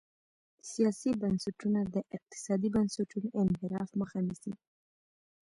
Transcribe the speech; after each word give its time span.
سیاسي 0.71 1.09
بنسټونه 1.21 1.79
د 1.93 1.95
اقتصادي 2.15 2.69
بنسټونو 2.75 3.27
انحراف 3.41 3.89
مخه 3.99 4.17
نیسي. 4.27 4.53